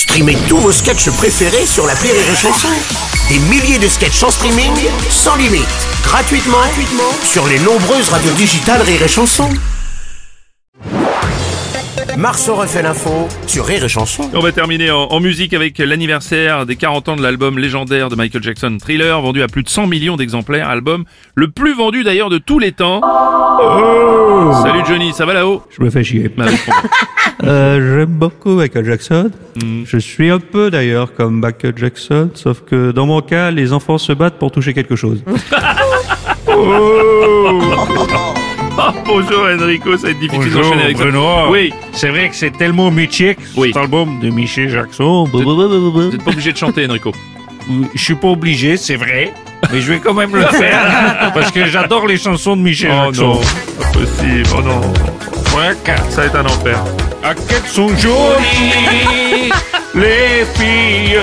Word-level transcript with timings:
Streamez 0.00 0.38
tous 0.48 0.56
vos 0.56 0.72
sketchs 0.72 1.10
préférés 1.10 1.66
sur 1.66 1.86
la 1.86 1.92
Rire 1.92 2.14
et 2.14 2.34
Chanson. 2.34 2.68
Des 3.28 3.38
milliers 3.50 3.78
de 3.78 3.86
sketchs 3.86 4.22
en 4.22 4.30
streaming, 4.30 4.72
sans 5.10 5.36
limite, 5.36 5.68
gratuitement, 6.02 6.56
gratuitement 6.56 7.12
sur 7.22 7.46
les 7.46 7.58
nombreuses 7.58 8.08
radios 8.08 8.32
digitales 8.32 8.80
Rire 8.80 9.02
et 9.02 9.08
Chanson. 9.08 9.50
Marceau 12.16 12.54
refait 12.54 12.80
l'info 12.80 13.28
sur 13.46 13.66
Rire 13.66 13.84
et 13.84 13.90
Chanson. 13.90 14.30
On 14.32 14.40
va 14.40 14.52
terminer 14.52 14.90
en, 14.90 15.02
en 15.02 15.20
musique 15.20 15.52
avec 15.52 15.76
l'anniversaire 15.76 16.64
des 16.64 16.76
40 16.76 17.10
ans 17.10 17.16
de 17.16 17.22
l'album 17.22 17.58
légendaire 17.58 18.08
de 18.08 18.16
Michael 18.16 18.42
Jackson, 18.42 18.78
Thriller, 18.80 19.20
vendu 19.20 19.42
à 19.42 19.48
plus 19.48 19.62
de 19.62 19.68
100 19.68 19.86
millions 19.86 20.16
d'exemplaires, 20.16 20.70
album 20.70 21.04
le 21.34 21.50
plus 21.50 21.74
vendu 21.74 22.04
d'ailleurs 22.04 22.30
de 22.30 22.38
tous 22.38 22.58
les 22.58 22.72
temps. 22.72 23.02
Salut 24.70 24.84
Johnny, 24.86 25.12
ça 25.12 25.26
va 25.26 25.34
là-haut 25.34 25.62
Je 25.76 25.82
me 25.82 25.90
fais 25.90 26.04
chier. 26.04 26.28
Comprends. 26.28 26.52
Euh, 27.42 28.00
J'aime 28.00 28.10
beaucoup 28.10 28.50
Michael 28.50 28.84
Jackson. 28.84 29.30
Je 29.84 29.96
suis 29.96 30.28
un 30.30 30.38
peu 30.38 30.70
d'ailleurs 30.70 31.14
comme 31.14 31.40
Michael 31.40 31.72
Jackson, 31.74 32.28
sauf 32.34 32.60
que 32.66 32.90
dans 32.92 33.06
mon 33.06 33.22
cas, 33.22 33.50
les 33.50 33.72
enfants 33.72 33.96
se 33.96 34.12
battent 34.12 34.38
pour 34.38 34.52
toucher 34.52 34.74
quelque 34.74 34.94
chose. 34.94 35.24
Ah, 35.52 35.74
bonjour 39.06 39.46
Enrico, 39.46 39.96
ça 39.96 40.08
va 40.08 40.10
être 40.10 40.18
difficile 40.20 40.44
Bonjour 40.44 40.62
d'enchaîner 40.64 40.82
avec 40.84 40.98
ça. 40.98 41.04
Bruno. 41.04 41.50
Oui, 41.50 41.72
C'est 41.92 42.10
vrai 42.10 42.28
que 42.28 42.36
c'est 42.36 42.50
tellement 42.50 42.90
mythique, 42.90 43.38
Oui. 43.56 43.68
cet 43.72 43.78
album 43.78 44.20
de 44.20 44.28
Michel 44.28 44.68
Jackson. 44.68 45.24
vous 45.32 45.38
n'êtes 46.10 46.22
pas 46.22 46.30
obligé 46.32 46.52
de 46.52 46.58
chanter 46.58 46.86
Enrico. 46.86 47.12
Je 47.94 48.02
suis 48.02 48.16
pas 48.16 48.28
obligé, 48.28 48.76
c'est 48.76 48.96
vrai, 48.96 49.32
mais 49.72 49.80
je 49.80 49.92
vais 49.92 49.98
quand 50.00 50.14
même 50.14 50.34
le 50.34 50.44
faire 50.46 51.30
parce 51.34 51.50
que 51.50 51.66
j'adore 51.66 52.06
les 52.06 52.18
chansons 52.18 52.56
de 52.56 52.62
Michel 52.62 52.90
Oh 52.92 53.06
Jackson. 53.06 53.26
non, 53.26 53.40
pas 53.78 53.86
possible, 53.98 54.48
oh 54.56 54.62
non. 54.62 54.80
Ça 56.10 56.22
va 56.22 56.26
être 56.26 56.36
un 56.36 56.46
enfer. 56.46 56.78
Ah, 57.22 57.34
qu'elles 57.34 57.66
sont 57.70 57.88
jolies 57.88 59.50
les 59.94 60.46
filles, 60.54 61.18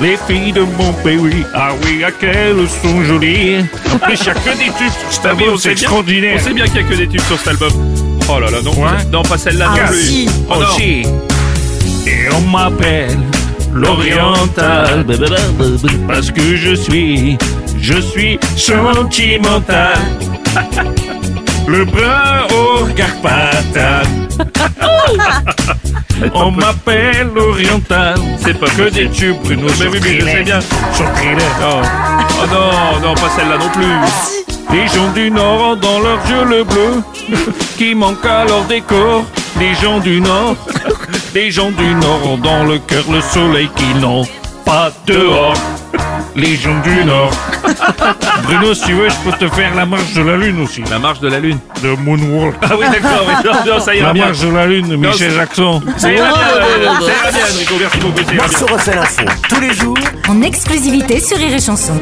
les 0.00 0.16
filles 0.28 0.52
de 0.52 0.60
mon 0.60 0.92
pays. 0.92 1.44
Ah 1.54 1.70
oui, 1.84 2.04
à 2.04 2.12
quelles 2.12 2.68
sont 2.68 3.02
jolies. 3.02 3.64
En 3.92 3.98
plus, 3.98 4.14
il 4.20 4.22
n'y 4.24 4.28
a 4.30 4.34
que 4.34 4.50
des 4.58 4.64
tubes 4.66 4.92
sur 5.00 5.12
cet 5.12 5.22
Ah 5.24 5.28
album, 5.30 5.56
c'est 5.58 5.72
extraordinaire. 5.72 6.36
On 6.40 6.44
sait 6.44 6.52
bien 6.54 6.64
qu'il 6.66 6.74
n'y 6.74 6.80
a 6.80 6.90
que 6.90 6.94
des 6.94 7.08
tubes 7.08 7.20
sur 7.22 7.38
cet 7.38 7.48
album. 7.48 7.72
Oh 8.28 8.38
là 8.38 8.50
là, 8.50 8.58
non, 8.62 8.72
non 9.10 9.22
pas 9.22 9.36
celle-là 9.38 9.68
non 9.70 9.86
plus. 9.88 10.26
Oh 10.48 10.54
non. 10.60 10.66
Aussi. 10.68 11.02
Et 12.06 12.28
on 12.36 12.40
m'appelle 12.42 13.18
l'oriental 13.74 15.04
parce 16.06 16.30
que 16.30 16.56
je 16.56 16.74
suis, 16.74 17.38
je 17.80 18.00
suis 18.00 18.38
sentimental. 18.56 19.98
Le 21.68 21.84
brun 21.84 22.46
au 22.52 22.84
regard 22.84 23.14
patate. 23.22 24.08
On 26.34 26.50
m'appelle 26.50 27.30
l'oriental. 27.34 28.14
C'est 28.38 28.58
pas 28.58 28.66
que 28.66 28.90
des 28.90 29.08
tubes, 29.08 29.36
Bruno. 29.44 29.68
Mais 29.78 29.86
oui, 29.86 30.00
mais 30.02 30.20
je 30.20 30.26
sais 30.26 30.42
bien. 30.42 30.58
Non. 30.58 31.82
Oh 32.40 32.46
non, 32.52 33.08
non, 33.08 33.14
pas 33.14 33.30
celle-là 33.36 33.58
non 33.58 33.68
plus. 33.68 34.76
Les 34.76 34.88
gens 34.88 35.12
du 35.12 35.30
Nord 35.30 35.72
ont 35.72 35.76
dans 35.76 36.00
leurs 36.00 36.26
yeux 36.28 36.44
le 36.48 36.64
bleu 36.64 37.02
qui 37.78 37.94
manque 37.94 38.24
à 38.24 38.44
leur 38.44 38.64
décor. 38.64 39.24
Les 39.60 39.74
gens 39.74 39.98
du 40.00 40.20
Nord, 40.20 40.56
les 41.34 41.50
gens 41.50 41.70
du 41.70 41.94
Nord 41.94 42.30
ont 42.30 42.36
dans 42.36 42.64
le 42.64 42.78
cœur 42.78 43.04
le 43.10 43.20
soleil 43.20 43.68
qu'ils 43.76 43.98
n'ont 44.00 44.26
pas 44.64 44.90
dehors. 45.06 45.54
Les 46.34 46.56
gens 46.56 46.78
du 46.80 47.04
Nord. 47.04 47.30
Bruno, 48.44 48.72
si 48.74 48.82
tu 48.86 48.92
veux, 48.94 49.08
je 49.08 49.30
peux 49.30 49.36
te 49.36 49.48
faire 49.54 49.74
la 49.74 49.84
marche 49.84 50.12
de 50.14 50.22
la 50.22 50.36
lune 50.36 50.62
aussi. 50.62 50.82
La 50.90 50.98
marche 50.98 51.20
de 51.20 51.28
la 51.28 51.38
lune. 51.40 51.58
De 51.82 51.90
Moonwalk. 51.90 52.54
Ah 52.62 52.68
oui, 52.78 52.86
d'accord, 52.90 53.26
oui, 53.28 53.34
non, 53.44 53.74
non, 53.74 53.80
ça 53.80 53.94
ira 53.94 54.08
La 54.08 54.12
bien. 54.14 54.24
marche 54.26 54.38
de 54.40 54.48
la 54.48 54.66
lune 54.66 54.88
de 54.88 54.96
Michel 54.96 55.30
c'est- 55.30 55.36
Jackson. 55.36 55.82
Ça 55.98 56.10
ira 56.12 56.28
bien, 56.28 56.36
euh, 56.36 56.84
ça 57.00 57.12
ira 57.12 57.30
bien, 57.32 57.54
Enrico, 57.54 57.74
merci 57.78 57.98
beaucoup, 57.98 58.16
ça 58.16 58.22
ira 58.22 58.32
bien. 58.32 58.42
Marceau 58.42 58.66
refait 58.66 58.94
l'info 58.94 59.22
tous 59.48 59.60
les 59.60 59.74
jours 59.74 59.98
en 60.28 60.42
exclusivité 60.42 61.20
sur 61.20 61.36
Rire 61.36 61.54
et 61.54 61.60
Chanson. 61.60 62.00